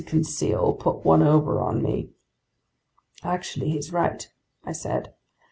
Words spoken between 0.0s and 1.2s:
Conseil put